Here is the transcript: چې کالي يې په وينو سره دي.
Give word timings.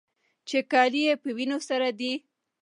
چې 0.47 0.57
کالي 0.71 1.01
يې 1.07 1.13
په 1.21 1.29
وينو 1.37 1.57
سره 1.67 1.87
دي. 1.99 2.13